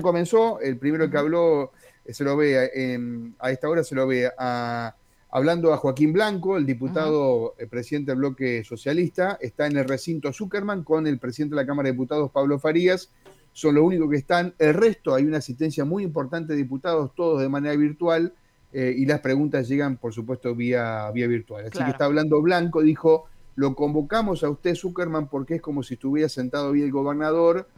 comenzó, 0.00 0.60
el 0.60 0.78
primero 0.78 1.10
que 1.10 1.18
habló, 1.18 1.72
eh, 2.04 2.14
se 2.14 2.22
lo 2.22 2.36
ve 2.36 2.56
a 3.36 3.50
esta 3.50 3.68
hora, 3.68 3.82
se 3.82 3.96
lo 3.96 4.06
ve 4.06 4.30
hablando 5.28 5.72
a 5.72 5.76
Joaquín 5.76 6.12
Blanco, 6.12 6.56
el 6.56 6.64
diputado 6.64 7.56
el 7.58 7.66
presidente 7.66 8.12
del 8.12 8.18
bloque 8.20 8.62
socialista, 8.62 9.38
está 9.40 9.66
en 9.66 9.76
el 9.76 9.88
recinto 9.88 10.32
Zuckerman 10.32 10.84
con 10.84 11.08
el 11.08 11.18
presidente 11.18 11.56
de 11.56 11.62
la 11.62 11.66
Cámara 11.66 11.88
de 11.88 11.94
Diputados, 11.94 12.30
Pablo 12.30 12.60
Farías, 12.60 13.10
son 13.52 13.74
los 13.74 13.82
únicos 13.82 14.08
que 14.08 14.18
están, 14.18 14.54
el 14.60 14.74
resto 14.74 15.16
hay 15.16 15.24
una 15.24 15.38
asistencia 15.38 15.84
muy 15.84 16.04
importante 16.04 16.52
de 16.52 16.58
diputados, 16.58 17.12
todos 17.16 17.40
de 17.40 17.48
manera 17.48 17.74
virtual, 17.74 18.32
eh, 18.72 18.94
y 18.96 19.04
las 19.04 19.18
preguntas 19.18 19.66
llegan, 19.66 19.96
por 19.96 20.14
supuesto, 20.14 20.54
vía, 20.54 21.10
vía 21.10 21.26
virtual. 21.26 21.64
Así 21.64 21.82
que 21.82 21.90
está 21.90 22.04
hablando 22.04 22.40
Blanco, 22.40 22.82
dijo 22.82 23.24
lo 23.58 23.74
convocamos 23.74 24.44
a 24.44 24.50
usted, 24.50 24.76
Zuckerman, 24.76 25.26
porque 25.26 25.56
es 25.56 25.60
como 25.60 25.82
si 25.82 25.94
estuviera 25.94 26.28
sentado 26.28 26.70
bien 26.70 26.86
el 26.86 26.92
gobernador. 26.92 27.68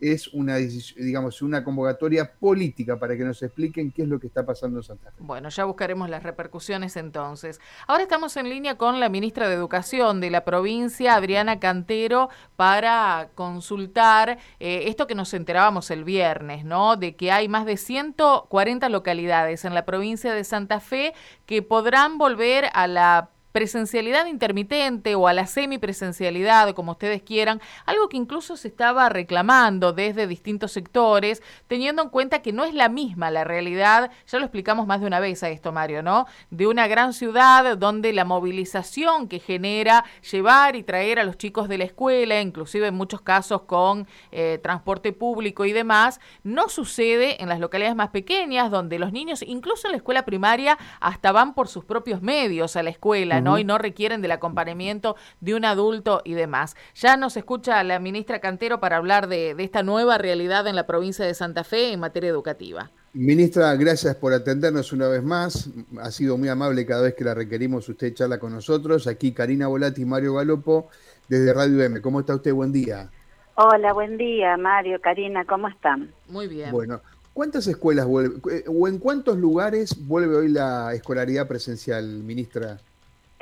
Es 0.00 0.28
una, 0.28 0.58
digamos, 0.58 1.42
una 1.42 1.64
convocatoria 1.64 2.34
política 2.34 3.00
para 3.00 3.16
que 3.16 3.24
nos 3.24 3.42
expliquen 3.42 3.90
qué 3.90 4.02
es 4.02 4.08
lo 4.08 4.20
que 4.20 4.28
está 4.28 4.46
pasando 4.46 4.78
en 4.78 4.84
Santa 4.84 5.10
Fe. 5.10 5.16
Bueno, 5.18 5.48
ya 5.48 5.64
buscaremos 5.64 6.08
las 6.08 6.22
repercusiones 6.22 6.96
entonces. 6.96 7.60
Ahora 7.88 8.04
estamos 8.04 8.36
en 8.36 8.48
línea 8.48 8.78
con 8.78 9.00
la 9.00 9.08
ministra 9.08 9.48
de 9.48 9.56
Educación 9.56 10.20
de 10.20 10.30
la 10.30 10.44
provincia, 10.44 11.16
Adriana 11.16 11.58
Cantero, 11.58 12.28
para 12.54 13.30
consultar 13.34 14.38
eh, 14.60 14.84
esto 14.86 15.08
que 15.08 15.16
nos 15.16 15.34
enterábamos 15.34 15.90
el 15.90 16.04
viernes, 16.04 16.64
¿no? 16.64 16.94
De 16.94 17.16
que 17.16 17.32
hay 17.32 17.48
más 17.48 17.66
de 17.66 17.76
140 17.76 18.88
localidades 18.88 19.64
en 19.64 19.74
la 19.74 19.84
provincia 19.84 20.32
de 20.32 20.44
Santa 20.44 20.78
Fe 20.78 21.12
que 21.44 21.60
podrán 21.62 22.18
volver 22.18 22.66
a 22.72 22.86
la 22.86 23.30
presencialidad 23.54 24.26
intermitente 24.26 25.14
o 25.14 25.28
a 25.28 25.32
la 25.32 25.46
semipresencialidad, 25.46 26.74
como 26.74 26.90
ustedes 26.90 27.22
quieran, 27.22 27.60
algo 27.86 28.08
que 28.08 28.16
incluso 28.16 28.56
se 28.56 28.66
estaba 28.66 29.08
reclamando 29.08 29.92
desde 29.92 30.26
distintos 30.26 30.72
sectores, 30.72 31.40
teniendo 31.68 32.02
en 32.02 32.08
cuenta 32.08 32.42
que 32.42 32.52
no 32.52 32.64
es 32.64 32.74
la 32.74 32.88
misma 32.88 33.30
la 33.30 33.44
realidad, 33.44 34.10
ya 34.26 34.38
lo 34.40 34.44
explicamos 34.44 34.88
más 34.88 35.00
de 35.00 35.06
una 35.06 35.20
vez 35.20 35.44
a 35.44 35.50
esto, 35.50 35.70
Mario, 35.70 36.02
¿no? 36.02 36.26
De 36.50 36.66
una 36.66 36.88
gran 36.88 37.12
ciudad 37.12 37.78
donde 37.78 38.12
la 38.12 38.24
movilización 38.24 39.28
que 39.28 39.38
genera 39.38 40.04
llevar 40.32 40.74
y 40.74 40.82
traer 40.82 41.20
a 41.20 41.24
los 41.24 41.38
chicos 41.38 41.68
de 41.68 41.78
la 41.78 41.84
escuela, 41.84 42.40
inclusive 42.40 42.88
en 42.88 42.94
muchos 42.96 43.20
casos 43.20 43.62
con 43.62 44.08
eh, 44.32 44.58
transporte 44.64 45.12
público 45.12 45.64
y 45.64 45.72
demás, 45.72 46.18
no 46.42 46.68
sucede 46.68 47.40
en 47.40 47.48
las 47.48 47.60
localidades 47.60 47.94
más 47.94 48.08
pequeñas, 48.08 48.72
donde 48.72 48.98
los 48.98 49.12
niños, 49.12 49.42
incluso 49.42 49.86
en 49.86 49.92
la 49.92 49.98
escuela 49.98 50.24
primaria, 50.24 50.76
hasta 50.98 51.30
van 51.30 51.54
por 51.54 51.68
sus 51.68 51.84
propios 51.84 52.20
medios 52.20 52.74
a 52.74 52.82
la 52.82 52.90
escuela, 52.90 53.43
y 53.58 53.64
no 53.64 53.78
requieren 53.78 54.22
del 54.22 54.32
acompañamiento 54.32 55.16
de 55.40 55.54
un 55.54 55.64
adulto 55.64 56.22
y 56.24 56.34
demás. 56.34 56.76
Ya 56.94 57.16
nos 57.16 57.36
escucha 57.36 57.82
la 57.84 57.98
ministra 57.98 58.40
Cantero 58.40 58.80
para 58.80 58.96
hablar 58.96 59.28
de, 59.28 59.54
esta 59.58 59.82
nueva 59.82 60.18
realidad 60.18 60.66
en 60.66 60.76
la 60.76 60.86
provincia 60.86 61.24
de 61.24 61.34
Santa 61.34 61.64
Fe 61.64 61.92
en 61.92 62.00
materia 62.00 62.30
educativa. 62.30 62.90
Ministra, 63.12 63.74
gracias 63.76 64.16
por 64.16 64.32
atendernos 64.32 64.92
una 64.92 65.08
vez 65.08 65.22
más. 65.22 65.70
Ha 66.00 66.10
sido 66.10 66.36
muy 66.36 66.48
amable 66.48 66.84
cada 66.84 67.02
vez 67.02 67.14
que 67.14 67.24
la 67.24 67.34
requerimos. 67.34 67.88
Usted 67.88 68.12
charla 68.12 68.38
con 68.38 68.52
nosotros. 68.52 69.06
Aquí 69.06 69.32
Karina 69.32 69.68
Volati 69.68 70.02
y 70.02 70.04
Mario 70.04 70.34
Galopo 70.34 70.88
desde 71.28 71.52
Radio 71.52 71.82
M. 71.82 72.00
¿Cómo 72.00 72.20
está 72.20 72.34
usted? 72.34 72.52
Buen 72.52 72.72
día. 72.72 73.08
Hola, 73.56 73.92
buen 73.92 74.16
día, 74.16 74.56
Mario, 74.56 75.00
Karina, 75.00 75.44
¿cómo 75.44 75.68
están? 75.68 76.12
Muy 76.28 76.48
bien. 76.48 76.72
Bueno, 76.72 77.00
¿cuántas 77.32 77.68
escuelas 77.68 78.04
vuelve, 78.04 78.40
eh, 78.52 78.64
o 78.66 78.88
en 78.88 78.98
cuántos 78.98 79.38
lugares 79.38 79.94
vuelve 80.08 80.36
hoy 80.36 80.48
la 80.48 80.92
escolaridad 80.92 81.46
presencial, 81.46 82.04
ministra? 82.04 82.80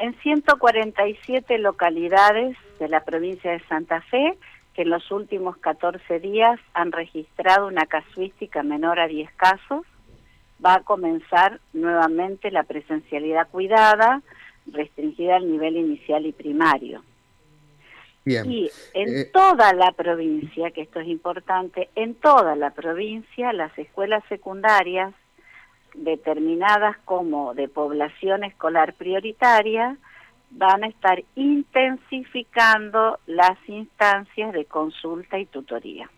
En 0.02 0.18
147 0.20 1.58
localidades 1.58 2.56
de 2.80 2.88
la 2.88 3.04
provincia 3.04 3.52
de 3.52 3.60
Santa 3.68 4.00
Fe 4.02 4.36
que 4.74 4.82
en 4.82 4.90
los 4.90 5.08
últimos 5.12 5.56
14 5.58 6.18
días 6.18 6.58
han 6.74 6.90
registrado 6.90 7.68
una 7.68 7.86
casuística 7.86 8.64
menor 8.64 8.98
a 8.98 9.06
10 9.06 9.30
casos, 9.34 9.86
va 10.64 10.74
a 10.74 10.80
comenzar 10.80 11.60
nuevamente 11.72 12.50
la 12.50 12.64
presencialidad 12.64 13.48
cuidada, 13.48 14.22
restringida 14.66 15.36
al 15.36 15.48
nivel 15.48 15.76
inicial 15.76 16.26
y 16.26 16.32
primario. 16.32 17.04
Bien. 18.24 18.50
Y 18.50 18.70
en 18.94 19.08
eh, 19.08 19.24
toda 19.26 19.72
la 19.72 19.92
provincia, 19.92 20.72
que 20.72 20.82
esto 20.82 20.98
es 20.98 21.06
importante, 21.06 21.90
en 21.94 22.16
toda 22.16 22.56
la 22.56 22.70
provincia 22.70 23.52
las 23.52 23.76
escuelas 23.78 24.24
secundarias 24.28 25.14
determinadas 25.94 26.96
como 27.04 27.54
de 27.54 27.68
población 27.68 28.44
escolar 28.44 28.94
prioritaria, 28.94 29.96
van 30.50 30.84
a 30.84 30.88
estar 30.88 31.22
intensificando 31.34 33.18
las 33.26 33.58
instancias 33.68 34.52
de 34.52 34.64
consulta 34.66 35.38
y 35.38 35.46
tutoría. 35.46 36.10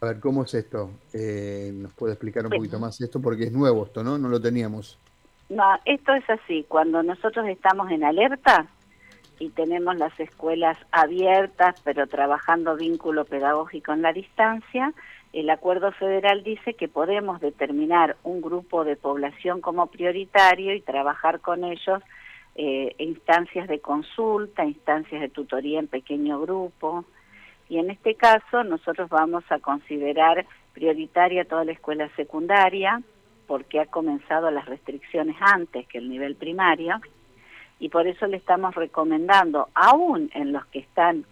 A 0.00 0.06
ver, 0.06 0.20
¿cómo 0.20 0.42
es 0.42 0.54
esto? 0.54 0.90
Eh, 1.12 1.70
¿Nos 1.72 1.92
puede 1.92 2.14
explicar 2.14 2.44
un 2.44 2.50
poquito 2.50 2.80
más 2.80 3.00
esto? 3.00 3.20
Porque 3.20 3.44
es 3.44 3.52
nuevo 3.52 3.84
esto, 3.84 4.02
¿no? 4.02 4.18
No 4.18 4.28
lo 4.28 4.40
teníamos. 4.40 4.98
No, 5.48 5.64
esto 5.84 6.12
es 6.14 6.28
así. 6.28 6.64
Cuando 6.68 7.02
nosotros 7.02 7.46
estamos 7.46 7.90
en 7.90 8.02
alerta 8.02 8.66
y 9.42 9.48
tenemos 9.50 9.96
las 9.96 10.18
escuelas 10.20 10.78
abiertas, 10.92 11.80
pero 11.82 12.06
trabajando 12.06 12.76
vínculo 12.76 13.24
pedagógico 13.24 13.92
en 13.92 14.02
la 14.02 14.12
distancia, 14.12 14.92
el 15.32 15.50
acuerdo 15.50 15.90
federal 15.90 16.44
dice 16.44 16.74
que 16.74 16.86
podemos 16.86 17.40
determinar 17.40 18.16
un 18.22 18.40
grupo 18.40 18.84
de 18.84 18.94
población 18.94 19.60
como 19.60 19.88
prioritario 19.88 20.72
y 20.76 20.80
trabajar 20.80 21.40
con 21.40 21.64
ellos 21.64 22.00
eh, 22.54 22.94
instancias 22.98 23.66
de 23.66 23.80
consulta, 23.80 24.64
instancias 24.64 25.20
de 25.20 25.28
tutoría 25.28 25.80
en 25.80 25.88
pequeño 25.88 26.40
grupo. 26.40 27.04
Y 27.68 27.78
en 27.78 27.90
este 27.90 28.14
caso 28.14 28.62
nosotros 28.62 29.08
vamos 29.08 29.42
a 29.50 29.58
considerar 29.58 30.46
prioritaria 30.72 31.46
toda 31.46 31.64
la 31.64 31.72
escuela 31.72 32.08
secundaria 32.14 33.02
porque 33.48 33.80
ha 33.80 33.86
comenzado 33.86 34.52
las 34.52 34.66
restricciones 34.66 35.34
antes 35.40 35.88
que 35.88 35.98
el 35.98 36.08
nivel 36.08 36.36
primario 36.36 37.00
y 37.82 37.88
por 37.88 38.06
eso 38.06 38.28
le 38.28 38.36
estamos 38.36 38.76
recomendando, 38.76 39.68
aún 39.74 40.30
en 40.34 40.52
los 40.52 40.64
que 40.66 40.78
están 40.78 41.24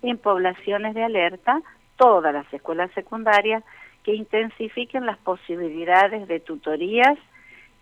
en 0.00 0.16
poblaciones 0.16 0.94
de 0.94 1.04
alerta, 1.04 1.60
todas 1.98 2.32
las 2.32 2.50
escuelas 2.54 2.90
secundarias 2.92 3.62
que 4.02 4.14
intensifiquen 4.14 5.04
las 5.04 5.18
posibilidades 5.18 6.26
de 6.26 6.40
tutorías 6.40 7.18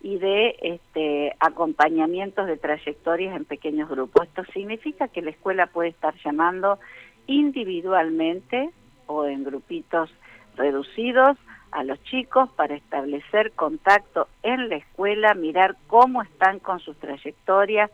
y 0.01 0.19
de 0.19 0.57
este, 0.62 1.37
acompañamientos 1.39 2.49
de 2.49 2.57
trayectorias 2.57 3.37
en 3.37 3.45
pequeños 3.45 3.89
grupos. 3.89 4.27
Esto 4.27 4.43
significa 4.53 5.07
que 5.07 5.23
la 5.23 5.31
escuela 5.31 5.69
puede 5.69 5.91
estar 5.91 6.12
llamando 6.25 6.81
individualmente 7.29 8.71
o 9.07 9.27
en 9.27 9.45
grupitos 9.45 10.11
reducidos 10.57 11.39
a 11.72 11.84
los 11.84 12.03
chicos 12.05 12.50
para 12.55 12.75
establecer 12.75 13.53
contacto 13.53 14.28
en 14.43 14.69
la 14.69 14.77
escuela, 14.77 15.34
mirar 15.34 15.77
cómo 15.88 16.22
están 16.22 16.59
con 16.59 16.81
sus 16.81 16.97
trayectorias, 16.99 17.91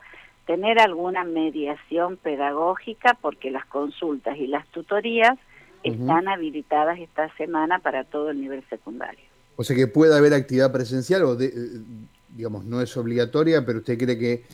tener 0.46 0.80
alguna 0.80 1.24
mediación 1.24 2.16
pedagógica, 2.16 3.16
porque 3.20 3.50
las 3.50 3.64
consultas 3.66 4.36
y 4.36 4.46
las 4.46 4.66
tutorías 4.68 5.38
están 5.84 6.28
habilitadas 6.28 6.98
esta 6.98 7.34
semana 7.36 7.78
para 7.78 8.04
todo 8.04 8.30
el 8.30 8.40
nivel 8.40 8.64
secundario. 8.68 9.24
O 9.56 9.64
sea 9.64 9.76
que 9.76 9.86
puede 9.86 10.16
haber 10.16 10.34
actividad 10.34 10.72
presencial 10.72 11.22
o, 11.22 11.40
eh, 11.40 11.52
digamos, 12.34 12.64
no 12.64 12.80
es 12.80 12.96
obligatoria, 12.96 13.64
pero 13.64 13.78
usted 13.78 13.98
cree 13.98 14.18
que 14.18 14.44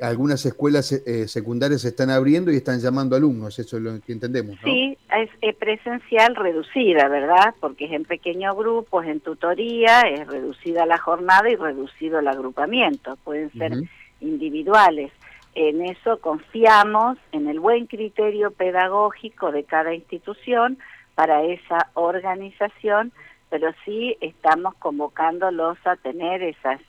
algunas 0.00 0.44
escuelas 0.46 0.92
eh, 0.92 1.26
secundarias 1.28 1.82
se 1.82 1.88
están 1.88 2.10
abriendo 2.10 2.52
y 2.52 2.56
están 2.56 2.80
llamando 2.80 3.16
alumnos, 3.16 3.58
eso 3.58 3.76
es 3.76 3.82
lo 3.82 4.00
que 4.00 4.12
entendemos. 4.12 4.56
¿no? 4.56 4.62
Sí, 4.62 4.96
es, 5.40 5.56
presencial 5.56 6.34
reducida, 6.36 7.08
¿verdad? 7.08 7.54
Porque 7.60 7.86
es 7.86 7.92
en 7.92 8.04
pequeños 8.04 8.56
grupos, 8.56 9.06
en 9.06 9.20
tutoría, 9.20 10.02
es 10.02 10.26
reducida 10.26 10.86
la 10.86 10.98
jornada 10.98 11.50
y 11.50 11.56
reducido 11.56 12.18
el 12.18 12.28
agrupamiento, 12.28 13.16
pueden 13.24 13.52
ser 13.52 13.72
individuales. 14.20 15.12
En 15.54 15.84
eso 15.84 16.18
confiamos 16.18 17.18
en 17.32 17.46
el 17.48 17.60
buen 17.60 17.86
criterio 17.86 18.50
pedagógico 18.52 19.52
de 19.52 19.64
cada 19.64 19.94
institución 19.94 20.78
para 21.14 21.42
esa 21.44 21.90
organización, 21.94 23.12
pero 23.50 23.70
sí 23.84 24.16
estamos 24.20 24.74
convocándolos 24.76 25.76
a 25.84 25.96
tener 25.96 26.42
esas, 26.42 26.80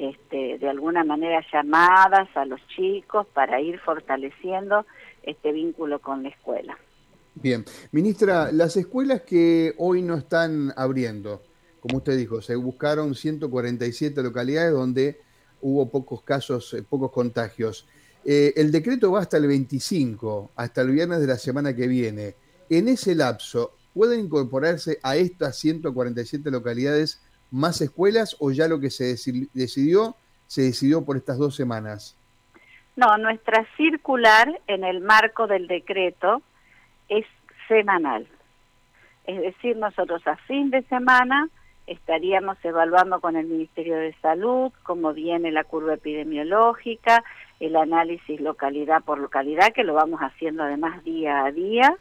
este, 0.00 0.56
de 0.56 0.68
alguna 0.68 1.04
manera, 1.04 1.44
llamadas 1.52 2.28
a 2.34 2.46
los 2.46 2.58
chicos 2.68 3.26
para 3.34 3.60
ir 3.60 3.78
fortaleciendo 3.80 4.86
este 5.22 5.52
vínculo 5.52 5.98
con 5.98 6.22
la 6.22 6.30
escuela. 6.30 6.78
Bien, 7.34 7.66
ministra, 7.92 8.50
las 8.50 8.78
escuelas 8.78 9.20
que 9.22 9.74
hoy 9.76 10.00
no 10.00 10.16
están 10.16 10.72
abriendo, 10.74 11.42
como 11.80 11.98
usted 11.98 12.16
dijo, 12.16 12.40
se 12.40 12.56
buscaron 12.56 13.14
147 13.14 14.22
localidades 14.22 14.72
donde 14.72 15.20
hubo 15.60 15.90
pocos 15.90 16.22
casos, 16.22 16.72
eh, 16.72 16.82
pocos 16.82 17.12
contagios. 17.12 17.86
Eh, 18.24 18.54
el 18.56 18.72
decreto 18.72 19.12
va 19.12 19.20
hasta 19.20 19.36
el 19.36 19.48
25, 19.48 20.52
hasta 20.56 20.80
el 20.80 20.92
viernes 20.92 21.20
de 21.20 21.26
la 21.26 21.36
semana 21.36 21.76
que 21.76 21.86
viene. 21.86 22.36
En 22.70 22.88
ese 22.88 23.14
lapso, 23.14 23.74
¿pueden 23.92 24.20
incorporarse 24.20 24.98
a 25.02 25.16
estas 25.16 25.58
147 25.58 26.50
localidades 26.50 27.20
más 27.50 27.80
escuelas 27.80 28.36
o 28.38 28.50
ya 28.50 28.68
lo 28.68 28.80
que 28.80 28.90
se 28.90 29.16
decidió, 29.54 30.16
se 30.46 30.62
decidió 30.62 31.04
por 31.04 31.16
estas 31.16 31.38
dos 31.38 31.54
semanas? 31.54 32.16
No, 32.96 33.16
nuestra 33.18 33.66
circular 33.76 34.60
en 34.66 34.84
el 34.84 35.00
marco 35.00 35.46
del 35.46 35.66
decreto 35.66 36.42
es 37.08 37.24
semanal. 37.68 38.26
Es 39.24 39.40
decir, 39.40 39.76
nosotros 39.76 40.26
a 40.26 40.36
fin 40.36 40.70
de 40.70 40.82
semana 40.82 41.48
estaríamos 41.86 42.56
evaluando 42.64 43.20
con 43.20 43.36
el 43.36 43.46
Ministerio 43.46 43.96
de 43.96 44.14
Salud 44.20 44.72
cómo 44.82 45.12
viene 45.12 45.50
la 45.50 45.64
curva 45.64 45.94
epidemiológica, 45.94 47.24
el 47.58 47.76
análisis 47.76 48.40
localidad 48.40 49.02
por 49.02 49.18
localidad, 49.18 49.72
que 49.72 49.84
lo 49.84 49.94
vamos 49.94 50.20
haciendo 50.20 50.62
además 50.62 51.02
día 51.04 51.44
a 51.44 51.52
día, 51.52 51.96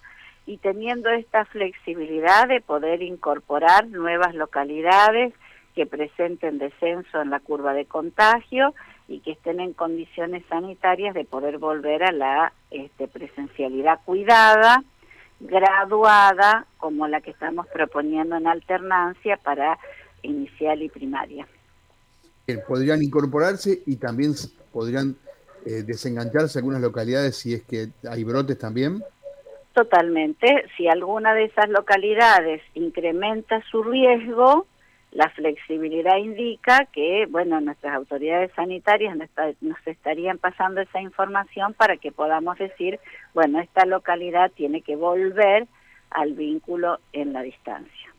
y 0.50 0.57
teniendo 0.57 1.12
esta 1.12 1.46
flexibilidad 1.46 2.48
de 2.48 2.60
poder 2.60 3.04
incorporar 3.04 3.88
nuevas 3.88 4.34
localidades 4.34 5.31
que 5.75 5.86
presenten 5.86 6.57
descenso 6.57 7.22
en 7.22 7.30
la 7.30 7.40
curva 7.40 7.75
de 7.75 7.86
contagio 7.86 8.74
y 9.07 9.19
que 9.19 9.34
estén 9.34 9.60
en 9.60 9.74
condiciones 9.74 10.44
sanitarias 10.50 11.13
de 11.13 11.24
poder 11.24 11.60
volver 11.60 12.01
a 12.01 12.12
la 12.12 12.51
este, 12.72 13.07
presencialidad 13.07 14.00
cuidada, 14.06 14.84
graduada, 15.40 16.66
como 16.78 17.07
la 17.07 17.22
que 17.22 17.30
estamos 17.30 17.68
proponiendo 17.68 18.36
en 18.36 18.48
alternancia 18.48 19.38
para 19.38 19.78
inicial 20.24 20.81
y 20.81 20.90
primaria. 20.90 21.48
Podrían 22.68 23.04
incorporarse 23.04 23.84
y 23.86 23.98
también 23.98 24.34
podrían 24.74 25.16
eh, 25.63 25.84
desengancharse 25.86 26.57
algunas 26.57 26.81
localidades 26.81 27.36
si 27.36 27.54
es 27.54 27.62
que 27.62 27.90
hay 28.10 28.24
brotes 28.24 28.57
también. 28.57 29.04
Totalmente. 29.79 30.65
Si 30.75 30.89
alguna 30.89 31.33
de 31.33 31.45
esas 31.45 31.69
localidades 31.69 32.61
incrementa 32.73 33.63
su 33.71 33.81
riesgo, 33.81 34.67
la 35.13 35.29
flexibilidad 35.29 36.17
indica 36.17 36.83
que, 36.91 37.27
bueno, 37.29 37.61
nuestras 37.61 37.95
autoridades 37.95 38.51
sanitarias 38.57 39.17
nos 39.61 39.87
estarían 39.87 40.37
pasando 40.37 40.81
esa 40.81 40.99
información 40.99 41.73
para 41.75 41.95
que 41.95 42.11
podamos 42.11 42.57
decir, 42.57 42.99
bueno, 43.33 43.61
esta 43.61 43.85
localidad 43.85 44.51
tiene 44.51 44.81
que 44.81 44.97
volver 44.97 45.65
al 46.09 46.33
vínculo 46.33 46.99
en 47.13 47.31
la 47.31 47.41
distancia. 47.41 48.13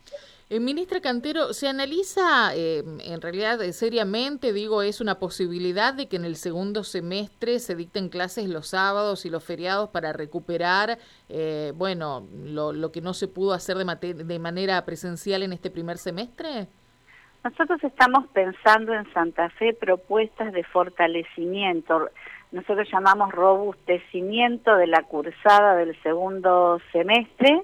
Eh, 0.53 0.59
ministra 0.59 0.99
Cantero, 0.99 1.53
¿se 1.53 1.69
analiza 1.69 2.53
eh, 2.53 2.83
en 3.05 3.21
realidad 3.21 3.61
eh, 3.61 3.71
seriamente, 3.71 4.51
digo, 4.51 4.81
es 4.81 4.99
una 4.99 5.17
posibilidad 5.17 5.93
de 5.93 6.09
que 6.09 6.17
en 6.17 6.25
el 6.25 6.35
segundo 6.35 6.83
semestre 6.83 7.57
se 7.59 7.73
dicten 7.73 8.09
clases 8.09 8.49
los 8.49 8.67
sábados 8.67 9.25
y 9.25 9.29
los 9.29 9.45
feriados 9.45 9.87
para 9.91 10.11
recuperar, 10.11 10.97
bueno, 11.75 12.27
lo, 12.43 12.73
lo, 12.73 12.91
que 12.91 12.99
no 12.99 13.13
se 13.13 13.29
pudo 13.29 13.53
hacer 13.53 13.77
de 13.77 14.39
manera 14.39 14.83
presencial 14.83 15.41
en 15.43 15.53
este 15.53 15.71
primer 15.71 15.97
semestre? 15.97 16.67
Nosotros 17.45 17.81
estamos 17.85 18.27
pensando 18.33 18.93
en 18.93 19.09
Santa 19.13 19.49
Fe 19.51 19.73
propuestas 19.73 20.51
de 20.51 20.65
fortalecimiento, 20.65 22.09
nosotros 22.51 22.89
llamamos 22.91 23.31
robustecimiento 23.31 24.75
de 24.75 24.87
la 24.87 25.03
cursada 25.03 25.77
del 25.77 25.95
segundo 26.03 26.81
semestre, 26.91 27.63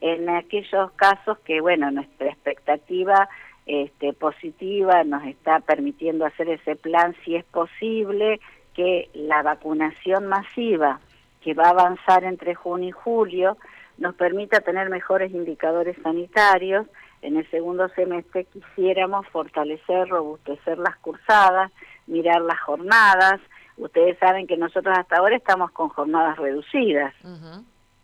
en 0.00 0.28
aquellos 0.28 0.92
casos 0.92 1.38
que, 1.40 1.60
bueno, 1.60 1.90
nuestra 1.90 2.28
expectativa 2.28 3.28
este, 3.66 4.12
positiva 4.12 5.04
nos 5.04 5.24
está 5.24 5.60
permitiendo 5.60 6.24
hacer 6.24 6.48
ese 6.48 6.76
plan 6.76 7.14
si 7.24 7.36
es 7.36 7.44
posible 7.44 8.40
que 8.74 9.10
la 9.14 9.42
vacunación 9.42 10.26
masiva 10.26 11.00
que 11.42 11.54
va 11.54 11.64
a 11.64 11.70
avanzar 11.70 12.24
entre 12.24 12.54
junio 12.54 12.88
y 12.88 12.92
julio 12.92 13.56
nos 13.98 14.14
permita 14.14 14.60
tener 14.60 14.88
mejores 14.88 15.32
indicadores 15.32 15.96
sanitarios 16.02 16.86
en 17.22 17.36
el 17.36 17.48
segundo 17.50 17.88
semestre 17.90 18.46
quisiéramos 18.46 19.26
fortalecer, 19.28 20.08
robustecer 20.08 20.78
las 20.78 20.96
cursadas, 20.96 21.70
mirar 22.06 22.40
las 22.40 22.58
jornadas. 22.60 23.40
Ustedes 23.76 24.18
saben 24.18 24.46
que 24.46 24.56
nosotros 24.56 24.96
hasta 24.98 25.16
ahora 25.16 25.36
estamos 25.36 25.70
con 25.72 25.90
jornadas 25.90 26.38
reducidas. 26.38 27.14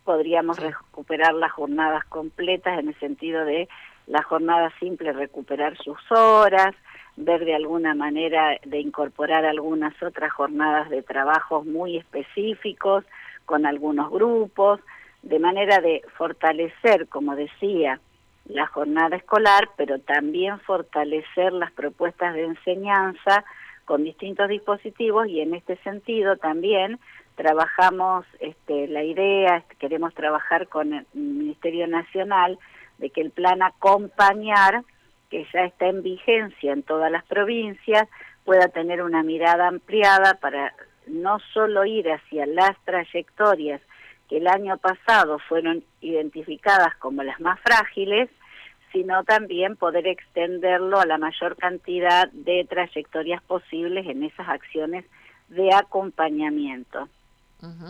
Podríamos 0.06 0.60
recuperar 0.60 1.34
las 1.34 1.50
jornadas 1.50 2.04
completas 2.04 2.78
en 2.78 2.88
el 2.88 2.98
sentido 3.00 3.44
de 3.44 3.68
la 4.06 4.22
jornada 4.22 4.72
simple 4.78 5.12
recuperar 5.12 5.76
sus 5.78 5.98
horas, 6.12 6.76
ver 7.16 7.44
de 7.44 7.56
alguna 7.56 7.92
manera 7.96 8.56
de 8.64 8.78
incorporar 8.78 9.44
algunas 9.44 10.00
otras 10.00 10.32
jornadas 10.32 10.90
de 10.90 11.02
trabajos 11.02 11.66
muy 11.66 11.96
específicos 11.96 13.04
con 13.46 13.66
algunos 13.66 14.08
grupos, 14.12 14.78
de 15.22 15.40
manera 15.40 15.80
de 15.80 16.02
fortalecer, 16.16 17.08
como 17.08 17.34
decía, 17.34 17.98
la 18.44 18.68
jornada 18.68 19.16
escolar, 19.16 19.70
pero 19.76 19.98
también 19.98 20.60
fortalecer 20.60 21.52
las 21.52 21.72
propuestas 21.72 22.32
de 22.34 22.44
enseñanza 22.44 23.44
con 23.84 24.04
distintos 24.04 24.48
dispositivos 24.48 25.26
y 25.26 25.40
en 25.40 25.54
este 25.54 25.76
sentido 25.78 26.36
también 26.36 27.00
trabajamos 27.36 28.26
este, 28.40 28.88
la 28.88 29.04
idea, 29.04 29.62
queremos 29.78 30.14
trabajar 30.14 30.68
con 30.68 30.92
el 30.92 31.06
Ministerio 31.12 31.86
Nacional 31.86 32.58
de 32.98 33.10
que 33.10 33.20
el 33.20 33.30
plan 33.30 33.62
acompañar, 33.62 34.82
que 35.30 35.46
ya 35.52 35.64
está 35.64 35.86
en 35.86 36.02
vigencia 36.02 36.72
en 36.72 36.82
todas 36.82 37.12
las 37.12 37.24
provincias, 37.24 38.08
pueda 38.44 38.68
tener 38.68 39.02
una 39.02 39.22
mirada 39.22 39.68
ampliada 39.68 40.34
para 40.34 40.74
no 41.06 41.38
solo 41.52 41.84
ir 41.84 42.10
hacia 42.10 42.46
las 42.46 42.76
trayectorias 42.84 43.80
que 44.28 44.38
el 44.38 44.48
año 44.48 44.76
pasado 44.78 45.38
fueron 45.38 45.84
identificadas 46.00 46.96
como 46.96 47.22
las 47.22 47.40
más 47.40 47.60
frágiles, 47.60 48.28
sino 48.92 49.24
también 49.24 49.76
poder 49.76 50.06
extenderlo 50.06 50.98
a 50.98 51.06
la 51.06 51.18
mayor 51.18 51.56
cantidad 51.56 52.30
de 52.32 52.66
trayectorias 52.68 53.42
posibles 53.42 54.06
en 54.06 54.22
esas 54.22 54.48
acciones 54.48 55.04
de 55.48 55.72
acompañamiento, 55.74 57.08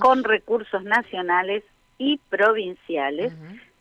con 0.01 0.25
recursos 0.25 0.83
nacionales 0.85 1.65
y 1.99 2.19
provinciales 2.29 3.33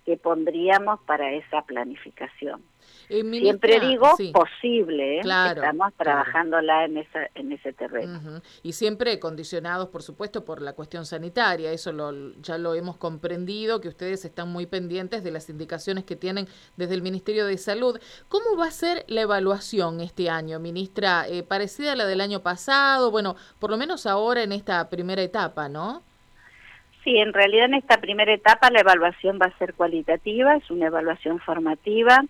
que 0.05 0.17
pondríamos 0.17 0.99
para 1.01 1.33
esa 1.33 1.63
planificación. 1.63 2.61
Eh, 3.09 3.23
Siempre 3.23 3.79
digo 3.79 4.15
posible, 4.33 5.17
¿eh? 5.17 5.19
estamos 5.19 5.93
trabajándola 5.95 6.85
en, 6.85 6.97
esa, 6.97 7.27
en 7.33 7.51
ese 7.51 7.73
terreno. 7.73 8.41
Y 8.63 8.73
siempre 8.73 9.19
condicionados, 9.19 9.89
por 9.89 10.03
supuesto, 10.03 10.45
por 10.45 10.61
la 10.61 10.73
cuestión 10.73 11.05
sanitaria, 11.05 11.71
eso 11.71 11.91
lo, 11.91 12.33
ya 12.41 12.57
lo 12.57 12.75
hemos 12.75 12.97
comprendido, 12.97 13.81
que 13.81 13.87
ustedes 13.87 14.25
están 14.25 14.49
muy 14.49 14.67
pendientes 14.67 15.23
de 15.23 15.31
las 15.31 15.49
indicaciones 15.49 16.03
que 16.03 16.15
tienen 16.15 16.47
desde 16.77 16.93
el 16.93 17.01
Ministerio 17.01 17.45
de 17.47 17.57
Salud. 17.57 17.99
¿Cómo 18.27 18.57
va 18.57 18.67
a 18.67 18.71
ser 18.71 19.05
la 19.07 19.21
evaluación 19.21 20.01
este 20.01 20.29
año, 20.29 20.59
ministra? 20.59 21.27
Eh, 21.27 21.43
¿Parecida 21.43 21.93
a 21.93 21.95
la 21.95 22.05
del 22.05 22.21
año 22.21 22.41
pasado? 22.41 23.11
Bueno, 23.11 23.35
por 23.59 23.71
lo 23.71 23.77
menos 23.77 24.05
ahora 24.05 24.43
en 24.43 24.51
esta 24.51 24.89
primera 24.89 25.21
etapa, 25.21 25.69
¿no? 25.69 26.03
Sí, 27.05 27.19
en 27.19 27.33
realidad 27.33 27.65
en 27.65 27.75
esta 27.75 27.97
primera 27.97 28.33
etapa 28.33 28.71
la 28.71 28.79
evaluación 28.79 29.37
va 29.39 29.45
a 29.45 29.57
ser 29.59 29.75
cualitativa, 29.75 30.55
es 30.55 30.71
una 30.71 30.87
evaluación 30.87 31.39
formativa. 31.39 32.25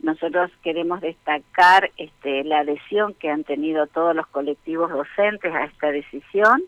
Nosotros 0.00 0.50
queremos 0.62 1.02
destacar 1.02 1.90
este, 1.98 2.42
la 2.42 2.60
adhesión 2.60 3.12
que 3.12 3.28
han 3.28 3.44
tenido 3.44 3.86
todos 3.86 4.16
los 4.16 4.26
colectivos 4.28 4.90
docentes 4.90 5.54
a 5.54 5.64
esta 5.64 5.90
decisión. 5.90 6.62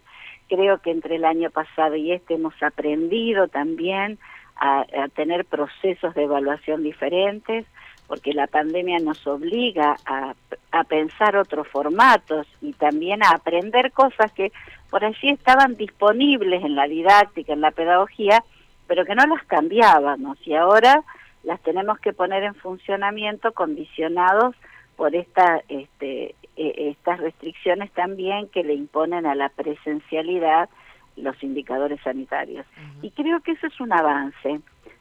Creo 0.51 0.83
que 0.83 0.91
entre 0.91 1.17
el 1.17 1.25
año 1.25 1.49
pasado 1.51 1.97
y 1.97 2.13
este 2.13 2.35
hemos 2.35 2.63
aprendido 2.63 3.49
también 3.49 4.19
a, 4.57 4.85
tener 5.15 5.47
procesos 5.47 6.15
de 6.15 6.25
evaluación 6.25 6.83
diferentes, 6.83 7.65
porque 8.07 8.35
la 8.35 8.49
pandemia 8.49 8.99
nos 8.99 9.27
obliga 9.27 9.97
a, 10.05 10.35
a 10.73 10.85
pensar 10.85 11.37
otros 11.39 11.67
formatos 11.69 12.47
y 12.61 12.75
también 12.75 13.23
a 13.23 13.31
aprender 13.31 13.93
cosas 13.93 14.31
que 14.33 14.53
por 14.91 15.05
allí 15.05 15.31
estaban 15.31 15.75
disponibles 15.77 16.65
en 16.65 16.75
la 16.75 16.87
didáctica, 16.87 17.53
en 17.53 17.61
la 17.61 17.71
pedagogía, 17.71 18.43
pero 18.87 19.05
que 19.05 19.15
no 19.15 19.27
las 19.27 19.45
cambiábamos 19.47 20.39
y 20.47 20.55
ahora 20.55 21.03
las 21.43 21.61
tenemos 21.63 21.99
que 22.01 22.13
poner 22.13 22.43
en 22.43 22.55
funcionamiento 22.55 23.53
condicionados 23.53 24.55
por 24.97 25.15
esta, 25.15 25.63
este, 25.69 26.35
e, 26.57 26.91
estas 26.91 27.21
restricciones 27.21 27.91
también 27.93 28.49
que 28.49 28.65
le 28.65 28.75
imponen 28.75 29.27
a 29.27 29.35
la 29.35 29.49
presencialidad 29.51 30.69
los 31.17 31.41
indicadores 31.43 32.01
sanitarios. 32.03 32.67
Y 33.03 33.11
creo 33.11 33.41
que 33.41 33.53
eso 33.53 33.67
es 33.67 33.81
un 33.81 33.93
avance, 33.93 34.61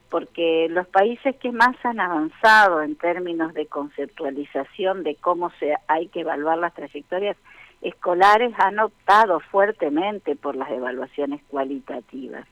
porque 0.10 0.68
los 0.70 0.88
países 0.88 1.36
que 1.38 1.52
más 1.52 1.76
han 1.84 2.00
avanzado 2.00 2.82
en 2.82 2.96
términos 2.96 3.54
de 3.54 3.66
conceptualización 3.66 5.04
de 5.04 5.16
cómo 5.16 5.52
se 5.60 5.76
hay 5.88 6.08
que 6.08 6.22
evaluar 6.22 6.58
las 6.58 6.74
trayectorias 6.74 7.36
escolares 7.82 8.54
han 8.58 8.80
optado 8.80 9.40
fuertemente 9.40 10.36
por 10.36 10.56
las 10.56 10.70
evaluaciones 10.72 11.42
cualitativas. 11.48 12.46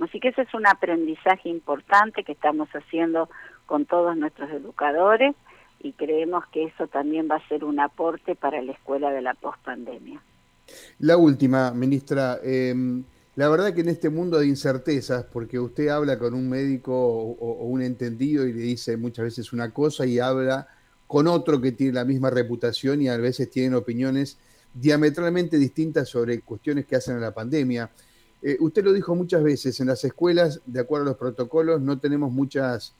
Así 0.00 0.18
que 0.18 0.28
ese 0.28 0.42
es 0.42 0.54
un 0.54 0.66
aprendizaje 0.66 1.48
importante 1.48 2.24
que 2.24 2.32
estamos 2.32 2.68
haciendo 2.70 3.28
con 3.66 3.86
todos 3.86 4.16
nuestros 4.16 4.50
educadores 4.50 5.34
y 5.80 5.92
creemos 5.92 6.44
que 6.52 6.64
eso 6.64 6.86
también 6.88 7.28
va 7.30 7.36
a 7.36 7.48
ser 7.48 7.64
un 7.64 7.80
aporte 7.80 8.34
para 8.34 8.60
la 8.62 8.72
escuela 8.72 9.10
de 9.10 9.22
la 9.22 9.34
pospandemia. 9.34 10.20
La 11.00 11.16
última, 11.16 11.72
ministra, 11.72 12.38
em, 12.42 13.04
la 13.34 13.48
verdad 13.48 13.74
que 13.74 13.80
en 13.80 13.88
este 13.88 14.10
mundo 14.10 14.38
de 14.38 14.46
incertezas, 14.46 15.24
porque 15.24 15.58
usted 15.58 15.88
habla 15.88 16.18
con 16.18 16.34
un 16.34 16.48
médico 16.48 16.94
o, 16.94 17.64
un 17.64 17.82
entendido 17.82 18.46
y 18.46 18.52
le 18.52 18.60
dice 18.60 18.96
muchas 18.96 19.24
veces 19.24 19.52
una 19.52 19.72
cosa 19.72 20.06
y 20.06 20.18
habla 20.18 20.68
con 21.06 21.26
otro 21.26 21.60
que 21.60 21.72
tiene 21.72 21.94
la 21.94 22.04
misma 22.04 22.30
reputación 22.30 23.02
y 23.02 23.08
a 23.08 23.16
veces 23.16 23.50
tienen 23.50 23.74
opiniones 23.74 24.38
diametralmente 24.74 25.58
distintas 25.58 26.08
sobre 26.08 26.40
cuestiones 26.40 26.86
que 26.86 26.96
hacen 26.96 27.16
a 27.16 27.20
la 27.20 27.34
pandemia. 27.34 27.90
Eh, 28.40 28.56
usted 28.60 28.84
lo 28.84 28.92
dijo 28.92 29.14
muchas 29.14 29.42
veces, 29.42 29.78
en 29.80 29.88
las 29.88 30.02
escuelas, 30.04 30.60
de 30.66 30.80
acuerdo 30.80 31.06
a 31.06 31.08
los 31.10 31.18
protocolos, 31.18 31.80
no 31.80 31.98
tenemos 31.98 32.32
muchas 32.32 32.94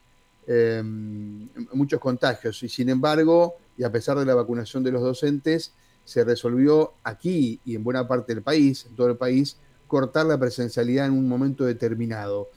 em, 0.46 1.48
muchos 1.72 2.00
contagios. 2.00 2.62
Y 2.62 2.68
sin 2.68 2.88
embargo, 2.88 3.56
y 3.76 3.84
a 3.84 3.92
pesar 3.92 4.18
de 4.18 4.26
la 4.26 4.34
vacunación 4.34 4.82
de 4.82 4.92
los 4.92 5.02
docentes, 5.02 5.72
se 6.04 6.24
resolvió 6.24 6.94
aquí 7.04 7.60
y 7.64 7.76
en 7.76 7.84
buena 7.84 8.06
parte 8.06 8.34
del 8.34 8.42
país, 8.42 8.86
en 8.86 8.96
todo 8.96 9.08
el 9.08 9.16
país, 9.16 9.56
cortar 9.86 10.26
la 10.26 10.38
presencialidad 10.38 11.06
en 11.06 11.12
un 11.12 11.28
momento 11.28 11.64
determinado. 11.64 12.50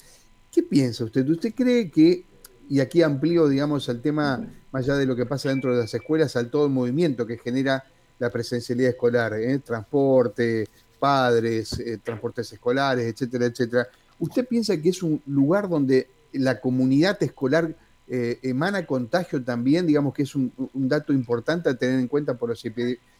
¿Qué 0.51 0.63
piensa 0.63 1.03
usted? 1.03 1.27
¿Usted 1.27 1.53
cree 1.53 1.91
que, 1.91 2.25
y 2.69 2.79
aquí 2.79 3.01
amplío, 3.01 3.47
digamos, 3.47 3.87
el 3.89 4.01
tema, 4.01 4.47
más 4.71 4.85
allá 4.85 4.95
de 4.95 5.05
lo 5.05 5.15
que 5.15 5.25
pasa 5.25 5.49
dentro 5.49 5.75
de 5.75 5.81
las 5.81 5.93
escuelas, 5.93 6.35
al 6.35 6.49
todo 6.49 6.65
el 6.65 6.71
movimiento 6.71 7.27
que 7.27 7.37
genera 7.37 7.83
la 8.19 8.29
presencialidad 8.29 8.91
escolar, 8.91 9.33
¿eh? 9.33 9.59
transporte, 9.59 10.67
padres, 10.99 11.79
eh, 11.79 11.99
transportes 12.03 12.51
escolares, 12.53 13.05
etcétera, 13.05 13.45
etcétera. 13.45 13.87
¿Usted 14.19 14.47
piensa 14.47 14.77
que 14.77 14.89
es 14.89 15.03
un 15.03 15.21
lugar 15.25 15.67
donde 15.67 16.07
la 16.33 16.59
comunidad 16.59 17.21
escolar 17.21 17.75
eh, 18.07 18.39
emana 18.43 18.85
contagio 18.85 19.43
también? 19.43 19.85
Digamos 19.85 20.13
que 20.13 20.23
es 20.23 20.35
un, 20.35 20.51
dato 20.73 21.11
importante 21.11 21.69
a 21.69 21.75
tener 21.75 21.99
en 21.99 22.07
cuenta 22.07 22.35
por 22.35 22.49
los 22.49 22.63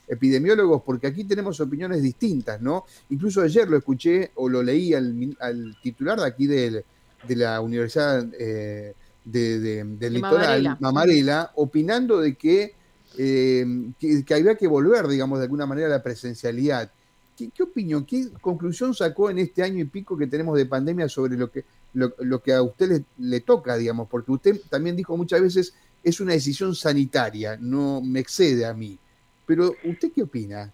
epidemiólogos, 0.08 0.84
porque 0.84 1.08
aquí 1.08 1.25
tenemos 1.25 1.60
opiniones 1.60 2.02
distintas, 2.02 2.62
¿no? 2.62 2.86
Incluso 3.10 3.42
ayer 3.42 3.70
lo 3.70 3.78
escuché 3.78 4.32
o 4.36 4.48
lo 4.48 4.64
leí 4.64 4.94
al, 4.94 5.75
titular 5.84 6.20
de 6.20 6.25
aquí 6.25 6.48
de 6.48 6.86
la 7.28 7.60
Universidad 7.60 8.24
de, 8.24 8.96
del 9.25 10.14
Litoral, 10.14 10.78
Mamarela, 10.80 11.52
opinando 11.56 12.22
de 12.22 12.36
que 12.36 12.75
eh, 13.18 13.66
que, 14.00 14.34
había 14.34 14.56
que 14.56 14.68
volver, 14.68 15.08
digamos, 15.08 15.40
de 15.40 15.46
alguna 15.46 15.66
manera 15.66 15.88
a 15.88 15.92
la 15.92 16.04
presencialidad. 16.04 16.92
¿Qué, 17.38 17.64
opinión, 17.64 18.06
qué 18.06 18.30
conclusión 18.40 18.94
sacó 18.94 19.30
en 19.30 19.40
este 19.40 19.62
año 19.62 19.80
y 19.80 19.86
pico 19.86 20.18
que 20.18 20.28
tenemos 20.28 20.58
de 20.58 20.66
pandemia 20.66 21.10
sobre 21.10 21.36
lo 21.36 21.52
que, 21.52 21.66
lo, 21.94 22.40
que 22.42 22.54
a 22.54 22.62
usted 22.62 23.04
le, 23.18 23.40
toca, 23.42 23.76
digamos? 23.76 24.08
Porque 24.10 24.32
usted 24.32 24.62
también 24.70 24.96
dijo 24.96 25.18
muchas 25.18 25.42
veces, 25.42 25.76
es 26.02 26.22
una 26.22 26.32
decisión 26.32 26.74
sanitaria, 26.76 27.58
no 27.60 28.02
me 28.02 28.22
excede 28.22 28.66
a 28.66 28.74
mí. 28.74 28.98
Pero, 29.46 29.76
¿usted 29.84 30.12
qué 30.14 30.24
opina? 30.24 30.72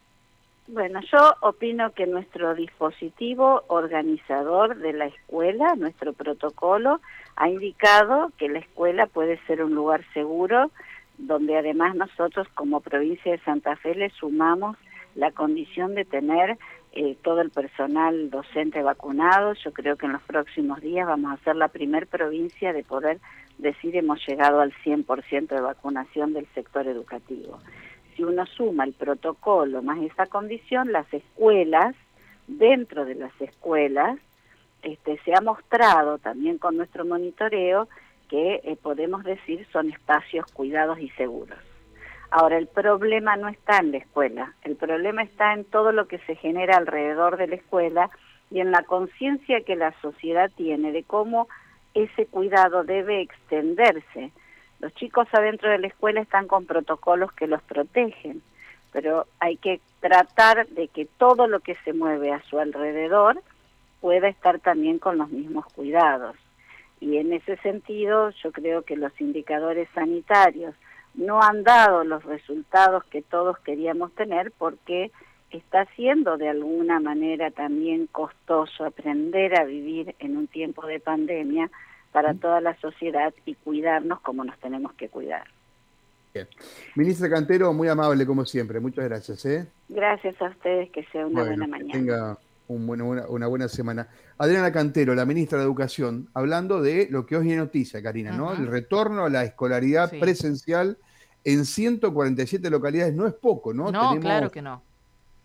Bueno, 0.68 1.02
yo 1.12 1.34
opino 1.42 1.92
que 1.94 2.06
nuestro 2.06 2.54
dispositivo 2.54 3.64
organizador 3.68 4.78
de 4.78 4.94
la 4.94 5.08
escuela, 5.08 5.76
nuestro 5.76 6.14
protocolo, 6.14 7.02
ha 7.36 7.50
indicado 7.50 8.32
que 8.38 8.48
la 8.50 8.60
escuela 8.60 9.08
puede 9.08 9.40
ser 9.48 9.64
un 9.64 9.74
lugar 9.74 10.06
seguro 10.14 10.72
donde 11.22 11.58
además 11.58 11.96
nosotros 11.96 12.48
como 12.54 12.82
provincia 12.82 13.32
de 13.32 13.40
Santa 13.40 13.75
Fe 13.75 13.96
le 13.96 14.10
sumamos 14.10 14.78
la 15.16 15.32
condición 15.32 15.94
de 15.96 16.06
tener 16.06 16.58
eh, 16.94 17.16
todo 17.22 17.42
el 17.42 17.51
personal 17.51 18.30
docente 18.30 18.82
vacunado. 18.82 19.54
Yo 19.54 19.72
creo 19.72 19.98
que 19.98 20.08
en 20.08 20.13
los 20.13 20.22
próximos 20.24 20.82
días 20.82 21.08
vamos 21.08 21.34
a 21.34 21.44
ser 21.44 21.56
la 21.56 21.68
primer 21.68 22.08
provincia 22.08 22.74
de 22.74 22.84
poder 22.84 23.20
decir 23.58 23.96
hemos 23.96 24.25
llegado 24.28 24.62
al 24.62 24.74
100% 24.84 25.48
de 25.48 25.62
vacunación 25.62 26.34
del 26.34 26.48
sector 26.56 26.88
educativo. 26.88 27.60
Si 28.16 28.24
uno 28.24 28.46
suma 28.46 28.84
el 28.84 28.94
protocolo 28.94 29.82
más 29.82 30.01
esa 30.01 30.25
condición, 30.25 30.92
las 30.92 31.12
escuelas, 31.13 31.96
dentro 32.48 33.06
de 33.06 33.16
las 33.16 33.40
escuelas, 33.40 34.18
este, 34.82 35.20
se 35.24 35.34
ha 35.36 35.42
mostrado 35.42 36.18
también 36.18 36.58
con 36.58 36.75
nuestro 36.75 37.06
monitoreo 37.06 37.88
que 38.32 38.62
eh, 38.64 38.78
podemos 38.82 39.26
decir 39.26 39.68
son 39.74 39.92
espacios 39.92 40.50
cuidados 40.54 40.98
y 41.00 41.10
seguros. 41.10 41.60
Ahora, 42.32 42.58
el 42.58 42.68
problema 42.68 43.36
no 43.36 43.50
está 43.50 43.80
en 43.80 43.92
la 43.92 43.98
escuela, 43.98 44.54
el 44.64 44.78
problema 44.78 45.22
está 45.22 45.54
en 45.54 45.66
todo 45.66 45.92
lo 45.92 46.08
que 46.08 46.18
se 46.20 46.36
genera 46.38 46.78
alrededor 46.78 47.36
de 47.36 47.48
la 47.48 47.56
escuela 47.56 48.10
y 48.50 48.62
en 48.62 48.72
la 48.72 48.84
conciencia 48.84 49.62
que 49.66 49.76
la 49.76 49.94
sociedad 50.02 50.50
tiene 50.56 50.94
de 50.94 51.04
cómo 51.04 51.50
ese 51.94 52.26
cuidado 52.26 52.86
debe 52.86 53.20
extenderse. 53.20 54.32
Los 54.80 54.94
chicos 54.94 55.28
adentro 55.34 55.70
de 55.70 55.80
la 55.80 55.88
escuela 55.88 56.22
están 56.22 56.48
con 56.48 56.66
protocolos 56.66 57.34
que 57.34 57.48
los 57.48 57.62
protegen, 57.64 58.42
pero 58.94 59.26
hay 59.42 59.58
que 59.58 59.82
tratar 60.00 60.68
de 60.70 60.88
que 60.88 61.06
todo 61.06 61.48
lo 61.48 61.60
que 61.60 61.76
se 61.84 61.92
mueve 61.92 62.32
a 62.32 62.42
su 62.44 62.60
alrededor 62.60 63.42
pueda 64.00 64.30
estar 64.30 64.62
también 64.62 65.00
con 65.00 65.18
los 65.18 65.30
mismos 65.30 65.66
cuidados. 65.74 66.38
Y 67.01 67.17
en 67.17 67.34
ese 67.34 67.58
sentido 67.58 68.29
yo 68.43 68.51
creo 68.51 68.84
que 68.84 68.96
los 68.96 69.12
indicadores 69.20 69.89
sanitarios 69.93 70.75
no 71.15 71.41
han 71.41 71.63
dado 71.63 72.03
los 72.03 72.24
resultados 72.24 73.03
que 73.05 73.22
todos 73.22 73.58
queríamos 73.60 74.13
tener 74.13 74.51
porque 74.58 75.12
está 75.50 75.86
siendo 75.96 76.38
de 76.38 76.48
alguna 76.48 77.00
manera 77.00 77.51
también 77.51 78.08
costoso 78.08 78.86
aprender 78.86 79.60
a 79.60 79.65
vivir 79.65 80.15
en 80.20 80.38
un 80.38 80.48
tiempo 80.48 80.86
de 80.86 81.00
pandemia 81.00 81.70
para 82.12 82.34
toda 82.36 82.62
la 82.62 82.77
sociedad 82.79 83.34
y 83.46 83.55
cuidarnos 83.55 84.22
como 84.22 84.46
nos 84.46 84.58
tenemos 84.60 84.93
que 84.93 85.10
cuidar. 85.10 85.43
Bien. 86.34 86.48
Ministra 86.96 87.29
Cantero, 87.29 87.74
muy 87.74 87.89
amable 87.89 88.25
como 88.25 88.46
siempre. 88.46 88.79
Muchas 88.79 89.05
gracias. 89.05 89.46
¿eh? 89.46 89.67
Gracias 89.89 90.41
a 90.41 90.46
ustedes, 90.46 90.89
que 90.91 91.03
sea 91.05 91.25
una 91.25 91.43
buena 91.43 91.67
mañana 91.67 92.38
una, 92.74 93.48
buena 93.48 93.68
semana. 93.68 94.08
Adriana 94.38 94.72
Cantero, 94.72 95.16
la 95.16 95.25
ministra 95.25 95.58
de 95.58 95.66
Educación, 95.66 96.30
hablando 96.34 96.82
de 96.82 97.08
lo 97.10 97.25
que 97.25 97.38
hoy 97.38 97.51
es 97.51 97.58
noticia, 97.58 98.01
Karina, 98.01 98.32
¿no? 98.32 98.54
El 98.54 98.68
retorno 98.68 99.25
a 99.25 99.30
la 99.30 99.44
escolaridad 99.44 100.12
presencial 100.20 100.98
en 101.44 101.66
147 101.66 102.70
localidades 102.70 103.13
no 103.13 103.28
es 103.28 103.34
poco, 103.34 103.74
¿no? 103.74 103.92
No, 103.92 104.20
claro 104.20 104.51
que 104.51 104.62
no. 104.62 104.84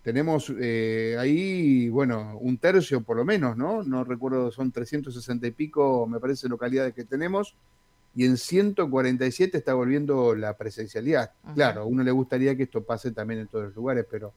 Tenemos 0.03 0.53
eh, 0.61 1.17
ahí, 1.19 1.89
bueno, 1.89 2.39
un 2.41 2.59
tercio 2.59 3.03
por 3.03 3.17
lo 3.17 3.25
menos, 3.25 3.57
¿no? 3.57 3.83
No 3.83 4.05
recuerdo, 4.05 4.53
son 4.53 4.71
360 4.71 5.47
y 5.47 5.51
pico, 5.51 6.07
me 6.07 6.21
parece, 6.21 6.49
localidades 6.49 6.95
que 6.95 7.05
tenemos. 7.05 7.57
Y 8.15 8.25
en 8.25 8.37
147 8.37 9.59
está 9.59 9.75
volviendo 9.75 10.35
la 10.35 10.57
presencialidad. 10.57 11.33
Claro, 11.55 11.83
a 11.83 11.85
uno 11.85 12.03
le 12.03 12.13
gustaría 12.13 12.57
que 12.57 12.63
esto 12.63 12.83
pase 12.83 13.11
también 13.11 13.41
en 13.41 13.49
todos 13.49 13.67
los 13.67 13.75
lugares, 13.75 14.07
pero 14.11 14.33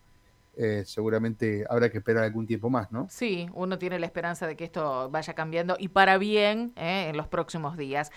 eh, 0.62 0.84
seguramente 0.86 1.64
habrá 1.70 1.90
que 1.90 2.00
esperar 2.00 2.26
algún 2.26 2.46
tiempo 2.46 2.70
más, 2.70 2.92
¿no? 2.92 3.08
Sí, 3.10 3.48
uno 3.54 3.80
tiene 3.80 3.98
la 3.98 4.06
esperanza 4.06 4.46
de 4.46 4.58
que 4.58 4.66
esto 4.66 5.10
vaya 5.10 5.34
cambiando 5.34 5.78
y 5.80 5.88
para 5.88 6.18
bien 6.18 6.74
eh, 6.76 7.08
en 7.08 7.16
los 7.16 7.30
próximos 7.30 7.78
días. 7.78 8.12